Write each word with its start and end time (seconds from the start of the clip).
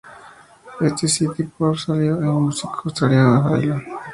En 0.79 0.95
The 0.95 1.07
City, 1.07 1.43
Port 1.43 1.77
salió 1.77 2.15
con 2.15 2.25
el 2.25 2.31
músico 2.31 2.81
australiano 2.85 3.43
Jay 3.51 3.61
Lyon. 3.61 3.85